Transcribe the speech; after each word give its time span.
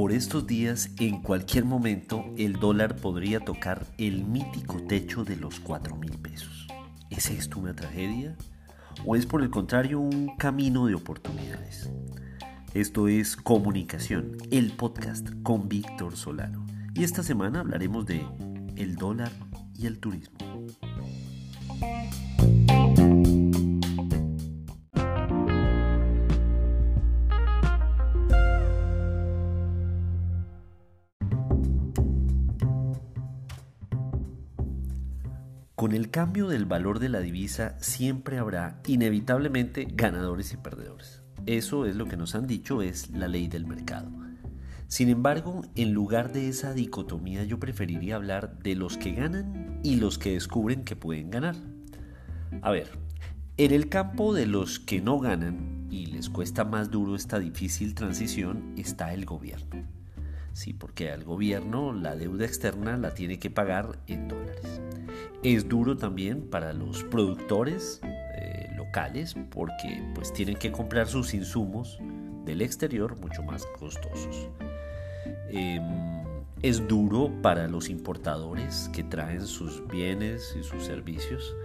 Por 0.00 0.12
estos 0.12 0.46
días, 0.46 0.90
en 0.98 1.20
cualquier 1.20 1.66
momento, 1.66 2.24
el 2.38 2.54
dólar 2.54 2.96
podría 2.96 3.38
tocar 3.40 3.86
el 3.98 4.24
mítico 4.24 4.82
techo 4.88 5.24
de 5.24 5.36
los 5.36 5.60
4 5.60 5.94
mil 5.94 6.18
pesos. 6.18 6.66
¿Es 7.10 7.30
esto 7.30 7.60
una 7.60 7.76
tragedia? 7.76 8.34
¿O 9.04 9.14
es 9.14 9.26
por 9.26 9.42
el 9.42 9.50
contrario 9.50 10.00
un 10.00 10.36
camino 10.36 10.86
de 10.86 10.94
oportunidades? 10.94 11.90
Esto 12.72 13.08
es 13.08 13.36
Comunicación, 13.36 14.38
el 14.50 14.72
podcast 14.72 15.28
con 15.42 15.68
Víctor 15.68 16.16
Solano. 16.16 16.64
Y 16.94 17.04
esta 17.04 17.22
semana 17.22 17.60
hablaremos 17.60 18.06
de 18.06 18.24
el 18.76 18.96
dólar 18.96 19.30
y 19.78 19.86
el 19.86 19.98
turismo. 19.98 20.39
Con 35.80 35.92
el 35.92 36.10
cambio 36.10 36.46
del 36.46 36.66
valor 36.66 36.98
de 36.98 37.08
la 37.08 37.20
divisa 37.20 37.74
siempre 37.80 38.36
habrá 38.36 38.82
inevitablemente 38.86 39.88
ganadores 39.90 40.52
y 40.52 40.58
perdedores. 40.58 41.22
Eso 41.46 41.86
es 41.86 41.96
lo 41.96 42.04
que 42.04 42.18
nos 42.18 42.34
han 42.34 42.46
dicho 42.46 42.82
es 42.82 43.08
la 43.12 43.28
ley 43.28 43.48
del 43.48 43.66
mercado. 43.66 44.10
Sin 44.88 45.08
embargo, 45.08 45.62
en 45.76 45.94
lugar 45.94 46.34
de 46.34 46.50
esa 46.50 46.74
dicotomía 46.74 47.44
yo 47.44 47.58
preferiría 47.58 48.16
hablar 48.16 48.58
de 48.58 48.74
los 48.74 48.98
que 48.98 49.12
ganan 49.12 49.80
y 49.82 49.96
los 49.96 50.18
que 50.18 50.34
descubren 50.34 50.84
que 50.84 50.96
pueden 50.96 51.30
ganar. 51.30 51.56
A 52.60 52.70
ver, 52.70 52.90
en 53.56 53.72
el 53.72 53.88
campo 53.88 54.34
de 54.34 54.44
los 54.44 54.80
que 54.80 55.00
no 55.00 55.18
ganan 55.18 55.86
y 55.90 56.04
les 56.04 56.28
cuesta 56.28 56.64
más 56.64 56.90
duro 56.90 57.16
esta 57.16 57.38
difícil 57.38 57.94
transición 57.94 58.74
está 58.76 59.14
el 59.14 59.24
gobierno. 59.24 59.88
Sí, 60.52 60.74
porque 60.74 61.10
al 61.10 61.24
gobierno 61.24 61.94
la 61.94 62.16
deuda 62.16 62.44
externa 62.44 62.98
la 62.98 63.14
tiene 63.14 63.38
que 63.38 63.48
pagar 63.48 63.98
en 64.08 64.28
dólares. 64.28 64.79
Es 65.42 65.66
duro 65.66 65.96
también 65.96 66.42
para 66.50 66.74
los 66.74 67.02
productores 67.04 68.00
eh, 68.04 68.70
locales 68.76 69.34
porque 69.50 70.02
pues 70.14 70.34
tienen 70.34 70.56
que 70.56 70.70
comprar 70.70 71.06
sus 71.06 71.32
insumos 71.32 71.98
del 72.44 72.60
exterior 72.60 73.18
mucho 73.18 73.42
más 73.42 73.64
costosos. 73.78 74.50
Em, 75.48 75.82
es 76.60 76.86
duro 76.86 77.32
para 77.40 77.68
los 77.68 77.88
importadores 77.88 78.90
que 78.92 79.02
traen 79.02 79.46
sus 79.46 79.86
bienes 79.88 80.54
y 80.60 80.62
sus 80.62 80.84
servicios 80.84 81.56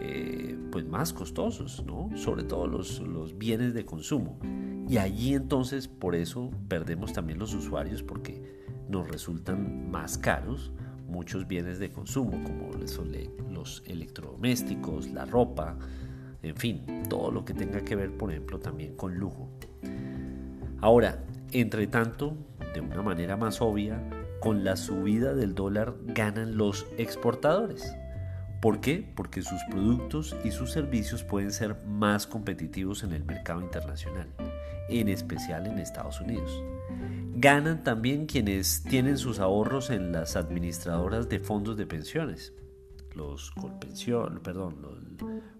eh, 0.00 0.58
pues 0.72 0.84
más 0.84 1.12
costosos, 1.12 1.84
¿no? 1.86 2.10
sobre 2.16 2.42
todo 2.42 2.66
los, 2.66 2.98
los 2.98 3.38
bienes 3.38 3.72
de 3.72 3.84
consumo. 3.84 4.36
Y 4.88 4.98
allí 4.98 5.34
entonces 5.34 5.86
por 5.86 6.16
eso 6.16 6.50
perdemos 6.66 7.12
también 7.12 7.38
los 7.38 7.54
usuarios 7.54 8.02
porque 8.02 8.42
nos 8.88 9.08
resultan 9.08 9.92
más 9.92 10.18
caros 10.18 10.72
muchos 11.12 11.46
bienes 11.46 11.78
de 11.78 11.90
consumo, 11.90 12.42
como 12.42 12.70
los 13.50 13.82
electrodomésticos, 13.86 15.10
la 15.10 15.24
ropa, 15.24 15.76
en 16.42 16.56
fin, 16.56 17.04
todo 17.08 17.30
lo 17.30 17.44
que 17.44 17.54
tenga 17.54 17.82
que 17.82 17.94
ver, 17.94 18.16
por 18.16 18.30
ejemplo, 18.32 18.58
también 18.58 18.96
con 18.96 19.14
lujo. 19.14 19.48
Ahora, 20.80 21.22
entre 21.52 21.86
tanto, 21.86 22.36
de 22.74 22.80
una 22.80 23.02
manera 23.02 23.36
más 23.36 23.60
obvia, 23.60 24.02
con 24.40 24.64
la 24.64 24.76
subida 24.76 25.34
del 25.34 25.54
dólar 25.54 25.94
ganan 26.06 26.56
los 26.56 26.86
exportadores. 26.98 27.94
¿Por 28.60 28.80
qué? 28.80 29.08
Porque 29.14 29.42
sus 29.42 29.62
productos 29.70 30.36
y 30.44 30.50
sus 30.50 30.72
servicios 30.72 31.22
pueden 31.22 31.52
ser 31.52 31.76
más 31.86 32.26
competitivos 32.26 33.04
en 33.04 33.12
el 33.12 33.24
mercado 33.24 33.60
internacional, 33.60 34.28
en 35.00 35.08
especial 35.08 35.66
en 35.66 35.78
Estados 35.78 36.20
Unidos. 36.20 36.62
Ganan 37.34 37.82
también 37.82 38.26
quienes 38.26 38.84
tienen 38.84 39.18
sus 39.18 39.40
ahorros 39.40 39.90
en 39.90 40.12
las 40.12 40.36
administradoras 40.36 41.28
de 41.28 41.40
fondos 41.40 41.76
de 41.76 41.86
pensiones, 41.86 42.52
los 43.14 43.50
Colpensión, 43.50 44.40
perdón, 44.42 44.82
los 44.82 44.98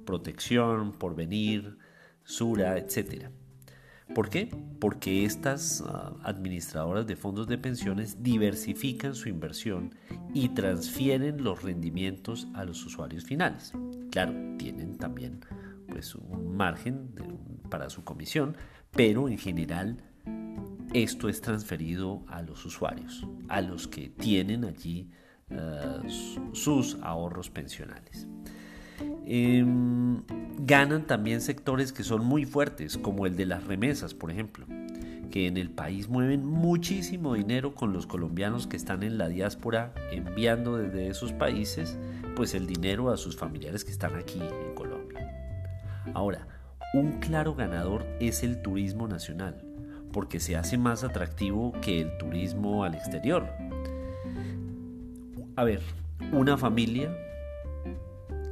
Protección, 0.04 0.92
Porvenir, 0.92 1.78
Sura, 2.24 2.76
etc. 2.76 3.30
¿Por 4.14 4.28
qué? 4.28 4.54
Porque 4.78 5.24
estas 5.24 5.82
ah, 5.86 6.14
administradoras 6.22 7.06
de 7.06 7.16
fondos 7.16 7.46
de 7.46 7.56
pensiones 7.56 8.22
diversifican 8.22 9.14
su 9.14 9.28
inversión 9.28 9.94
y 10.34 10.50
transfieren 10.50 11.42
los 11.42 11.62
rendimientos 11.62 12.48
a 12.54 12.64
los 12.64 12.84
usuarios 12.84 13.24
finales. 13.24 13.72
Claro, 14.10 14.34
tienen 14.58 14.98
también 14.98 15.40
pues, 15.88 16.14
un 16.14 16.56
margen 16.56 17.14
para 17.72 17.88
su 17.88 18.04
comisión, 18.04 18.54
pero 18.90 19.30
en 19.30 19.38
general 19.38 19.96
esto 20.92 21.30
es 21.30 21.40
transferido 21.40 22.22
a 22.28 22.42
los 22.42 22.66
usuarios, 22.66 23.26
a 23.48 23.62
los 23.62 23.88
que 23.88 24.10
tienen 24.10 24.66
allí 24.66 25.10
eh, 25.48 26.02
sus 26.52 26.98
ahorros 27.00 27.48
pensionales. 27.48 28.28
Em, 29.24 30.22
ganan 30.58 31.06
también 31.06 31.40
sectores 31.40 31.94
que 31.94 32.02
son 32.02 32.26
muy 32.26 32.44
fuertes, 32.44 32.98
como 32.98 33.24
el 33.24 33.36
de 33.36 33.46
las 33.46 33.64
remesas, 33.64 34.12
por 34.12 34.30
ejemplo, 34.30 34.66
que 35.30 35.46
en 35.46 35.56
el 35.56 35.70
país 35.70 36.10
mueven 36.10 36.44
muchísimo 36.44 37.32
dinero 37.32 37.74
con 37.74 37.94
los 37.94 38.06
colombianos 38.06 38.66
que 38.66 38.76
están 38.76 39.02
en 39.02 39.16
la 39.16 39.28
diáspora 39.28 39.94
enviando 40.10 40.76
desde 40.76 41.08
esos 41.08 41.32
países 41.32 41.96
pues 42.36 42.52
el 42.52 42.66
dinero 42.66 43.10
a 43.10 43.16
sus 43.16 43.34
familiares 43.34 43.82
que 43.82 43.92
están 43.92 44.14
aquí 44.14 44.40
en 44.40 44.74
Colombia. 44.74 45.30
Ahora, 46.12 46.46
un 46.92 47.20
claro 47.20 47.54
ganador 47.54 48.06
es 48.20 48.42
el 48.42 48.60
turismo 48.60 49.08
nacional, 49.08 49.62
porque 50.12 50.40
se 50.40 50.56
hace 50.56 50.76
más 50.76 51.04
atractivo 51.04 51.72
que 51.80 52.00
el 52.00 52.18
turismo 52.18 52.84
al 52.84 52.94
exterior. 52.94 53.48
A 55.56 55.64
ver, 55.64 55.80
una 56.32 56.56
familia 56.58 57.10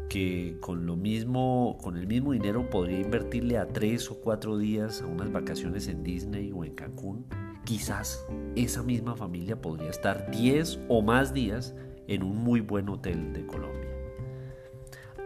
que 0.08 0.56
con 0.60 0.86
lo 0.86 0.96
mismo, 0.96 1.78
con 1.82 1.96
el 1.96 2.06
mismo 2.06 2.32
dinero 2.32 2.68
podría 2.68 3.00
invertirle 3.00 3.58
a 3.58 3.68
tres 3.68 4.10
o 4.10 4.20
cuatro 4.20 4.58
días 4.58 5.02
a 5.02 5.06
unas 5.06 5.30
vacaciones 5.30 5.86
en 5.86 6.02
Disney 6.02 6.50
o 6.52 6.64
en 6.64 6.74
Cancún, 6.74 7.26
quizás 7.64 8.26
esa 8.56 8.82
misma 8.82 9.14
familia 9.14 9.60
podría 9.60 9.90
estar 9.90 10.30
10 10.30 10.80
o 10.88 11.02
más 11.02 11.32
días 11.32 11.74
en 12.08 12.22
un 12.22 12.38
muy 12.38 12.60
buen 12.60 12.88
hotel 12.88 13.32
de 13.32 13.46
Colombia. 13.46 13.99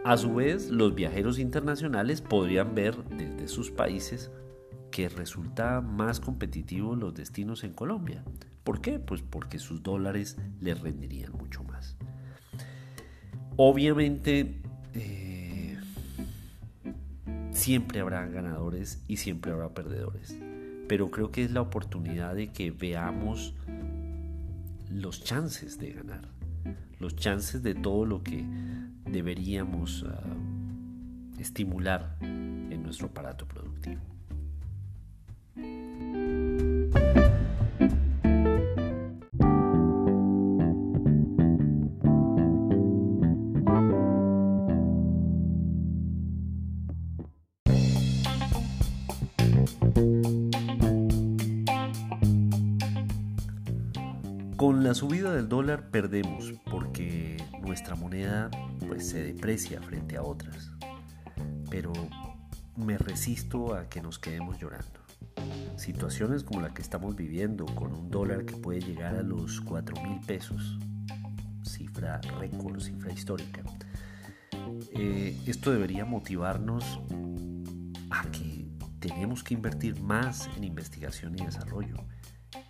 A 0.05 0.17
su 0.17 0.35
vez, 0.35 0.69
los 0.69 0.93
viajeros 0.93 1.39
internacionales 1.39 2.21
podrían 2.21 2.75
ver 2.75 2.95
desde 3.05 3.47
sus 3.47 3.71
países 3.71 4.29
que 4.91 5.09
resulta 5.09 5.81
más 5.81 6.19
competitivo 6.19 6.95
los 6.95 7.15
destinos 7.15 7.63
en 7.63 7.73
Colombia. 7.73 8.23
¿Por 8.63 8.81
qué? 8.81 8.99
Pues 8.99 9.23
porque 9.23 9.57
sus 9.57 9.81
dólares 9.81 10.37
les 10.61 10.79
rendirían 10.79 11.31
mucho 11.31 11.63
más. 11.63 11.97
Obviamente, 13.55 14.61
eh, 14.93 15.79
siempre 17.49 17.99
habrá 17.99 18.27
ganadores 18.27 19.01
y 19.07 19.17
siempre 19.17 19.53
habrá 19.53 19.69
perdedores. 19.69 20.37
Pero 20.87 21.09
creo 21.09 21.31
que 21.31 21.43
es 21.43 21.49
la 21.49 21.61
oportunidad 21.61 22.35
de 22.35 22.51
que 22.51 22.69
veamos 22.69 23.55
los 24.87 25.23
chances 25.23 25.79
de 25.79 25.93
ganar, 25.93 26.29
los 26.99 27.15
chances 27.15 27.63
de 27.63 27.73
todo 27.73 28.05
lo 28.05 28.21
que 28.21 28.45
deberíamos 29.15 30.05
ah, 30.09 31.39
estimular 31.39 32.17
en 32.21 32.83
nuestro 32.83 33.07
aparato 33.07 33.47
productivo. 33.47 34.14
La 54.85 54.93
subida 54.93 55.33
del 55.33 55.49
dólar 55.49 55.89
perdemos 55.89 56.53
porque 56.69 57.37
nuestra 57.59 57.95
moneda 57.95 58.51
pues, 58.87 59.09
se 59.09 59.23
deprecia 59.23 59.81
frente 59.81 60.15
a 60.15 60.21
otras. 60.21 60.73
Pero 61.71 61.91
me 62.75 62.99
resisto 62.99 63.73
a 63.73 63.89
que 63.89 63.99
nos 63.99 64.19
quedemos 64.19 64.59
llorando. 64.59 64.99
Situaciones 65.75 66.43
como 66.43 66.61
la 66.61 66.71
que 66.71 66.83
estamos 66.83 67.15
viviendo 67.15 67.65
con 67.65 67.93
un 67.93 68.11
dólar 68.11 68.45
que 68.45 68.57
puede 68.57 68.79
llegar 68.79 69.15
a 69.15 69.23
los 69.23 69.59
4 69.61 70.03
mil 70.03 70.21
pesos, 70.21 70.77
cifra 71.63 72.21
récord, 72.39 72.79
cifra 72.79 73.11
histórica. 73.11 73.63
Eh, 74.91 75.35
esto 75.47 75.71
debería 75.71 76.05
motivarnos 76.05 76.99
a 78.11 78.29
que 78.29 78.67
tenemos 78.99 79.43
que 79.43 79.55
invertir 79.55 79.99
más 79.99 80.47
en 80.55 80.63
investigación 80.63 81.33
y 81.39 81.43
desarrollo. 81.43 81.95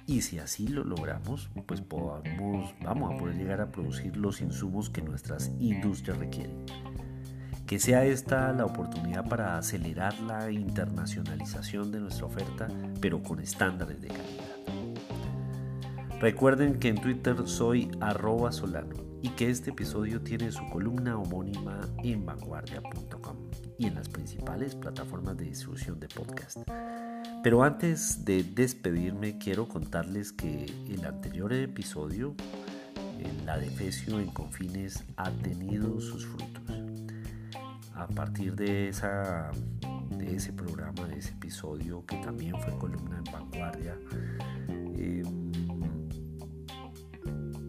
Y 0.07 0.21
si 0.21 0.37
así 0.37 0.67
lo 0.67 0.83
logramos, 0.83 1.49
pues 1.65 1.81
podamos, 1.81 2.73
vamos 2.83 3.13
a 3.13 3.17
poder 3.17 3.35
llegar 3.35 3.61
a 3.61 3.71
producir 3.71 4.15
los 4.17 4.39
insumos 4.41 4.89
que 4.89 5.01
nuestras 5.01 5.51
industrias 5.59 6.17
requieren. 6.17 6.65
Que 7.65 7.79
sea 7.79 8.05
esta 8.05 8.53
la 8.53 8.65
oportunidad 8.65 9.27
para 9.27 9.57
acelerar 9.57 10.19
la 10.21 10.51
internacionalización 10.51 11.91
de 11.91 12.01
nuestra 12.01 12.27
oferta, 12.27 12.67
pero 13.01 13.23
con 13.23 13.39
estándares 13.39 13.99
de 14.01 14.09
calidad. 14.09 14.55
Recuerden 16.19 16.79
que 16.79 16.89
en 16.89 17.01
Twitter 17.01 17.35
soy 17.45 17.89
arroba 17.99 18.51
solano 18.51 18.95
y 19.23 19.29
que 19.29 19.49
este 19.49 19.71
episodio 19.71 20.21
tiene 20.21 20.51
su 20.51 20.69
columna 20.69 21.17
homónima 21.17 21.81
en 22.03 22.25
vanguardia.com 22.25 23.37
y 23.79 23.87
en 23.87 23.95
las 23.95 24.07
principales 24.07 24.75
plataformas 24.75 25.35
de 25.35 25.45
distribución 25.45 25.99
de 25.99 26.07
podcast. 26.07 26.59
Pero 27.45 27.61
antes 27.61 28.25
de 28.25 28.41
despedirme 28.41 29.37
quiero 29.37 29.67
contarles 29.67 30.31
que 30.31 30.65
el 30.89 31.05
anterior 31.05 31.53
episodio, 31.53 32.33
la 33.45 33.59
defecio 33.59 34.19
en 34.19 34.31
confines, 34.31 35.03
ha 35.15 35.29
tenido 35.29 36.01
sus 36.01 36.25
frutos. 36.25 36.63
A 37.93 38.07
partir 38.07 38.55
de, 38.55 38.89
esa, 38.89 39.51
de 40.17 40.35
ese 40.35 40.53
programa, 40.53 41.07
de 41.07 41.19
ese 41.19 41.33
episodio 41.33 42.03
que 42.07 42.17
también 42.17 42.59
fue 42.61 42.75
columna 42.79 43.21
en 43.23 43.31
vanguardia, 43.31 43.95
eh, 44.97 45.21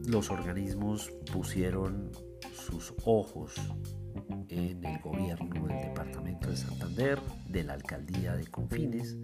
los 0.06 0.30
organismos 0.30 1.12
pusieron 1.30 2.12
sus 2.54 2.94
ojos 3.04 3.52
en 4.48 4.84
el 4.84 4.98
gobierno 5.00 5.66
del 5.66 5.80
departamento 5.82 6.48
de 6.48 6.56
Santander, 6.56 7.20
de 7.48 7.64
la 7.64 7.74
alcaldía 7.74 8.34
de 8.34 8.46
Confines, 8.46 9.16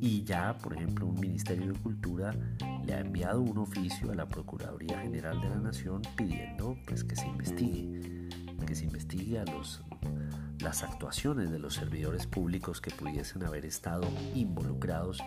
y 0.00 0.24
ya, 0.24 0.56
por 0.58 0.74
ejemplo, 0.74 1.06
un 1.06 1.18
Ministerio 1.18 1.72
de 1.72 1.78
Cultura 1.78 2.34
le 2.84 2.94
ha 2.94 3.00
enviado 3.00 3.40
un 3.40 3.58
oficio 3.58 4.10
a 4.10 4.14
la 4.14 4.26
Procuraduría 4.26 5.00
General 5.00 5.40
de 5.40 5.48
la 5.48 5.56
Nación 5.56 6.02
pidiendo 6.16 6.76
pues, 6.86 7.04
que 7.04 7.16
se 7.16 7.26
investigue, 7.26 8.28
que 8.66 8.74
se 8.74 8.84
investigue 8.84 9.38
a 9.38 9.44
los, 9.44 9.82
las 10.60 10.82
actuaciones 10.82 11.50
de 11.50 11.58
los 11.58 11.74
servidores 11.74 12.26
públicos 12.26 12.80
que 12.80 12.90
pudiesen 12.90 13.44
haber 13.44 13.64
estado 13.64 14.06
involucrados 14.34 15.22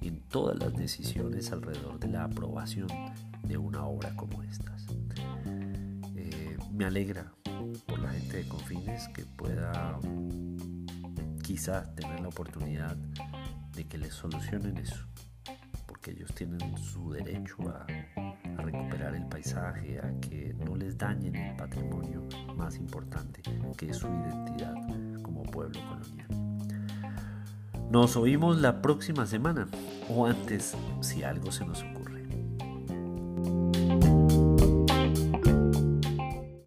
en 0.00 0.20
todas 0.20 0.58
las 0.58 0.74
decisiones 0.74 1.52
alrededor 1.52 1.98
de 1.98 2.08
la 2.08 2.24
aprobación 2.24 2.88
de 3.42 3.56
una 3.56 3.84
obra 3.84 4.14
como 4.16 4.42
estas. 4.42 4.86
Eh, 6.16 6.56
me 6.72 6.84
alegra 6.84 7.32
por 7.86 7.98
la 7.98 8.10
gente 8.10 8.38
de 8.38 8.48
Confines 8.48 9.08
que 9.08 9.24
pueda 9.24 9.98
quizá 11.42 11.94
tener 11.94 12.20
la 12.20 12.28
oportunidad 12.28 12.96
de 13.74 13.84
que 13.86 13.98
les 13.98 14.14
solucionen 14.14 14.76
eso, 14.78 15.04
porque 15.86 16.12
ellos 16.12 16.32
tienen 16.34 16.76
su 16.78 17.12
derecho 17.12 17.56
a, 17.68 17.86
recuperar 18.62 19.14
el 19.14 19.26
paisaje, 19.26 19.98
a 19.98 20.20
que 20.20 20.54
no 20.64 20.74
les 20.76 20.96
dañen 20.96 21.36
el 21.36 21.56
patrimonio 21.56 22.22
más 22.56 22.76
importante 22.76 23.42
que 23.76 23.90
es 23.90 23.98
su 23.98 24.06
identidad 24.06 24.74
como 25.22 25.42
pueblo 25.42 25.80
colonial. 25.88 26.28
Nos 27.90 28.16
oímos 28.16 28.60
la 28.60 28.80
próxima 28.80 29.26
semana 29.26 29.68
o 30.08 30.26
antes 30.26 30.74
si 31.00 31.22
algo 31.22 31.52
se 31.52 31.64
nos 31.64 31.82
ocurre. 31.82 32.03